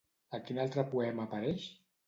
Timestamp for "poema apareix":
0.95-1.71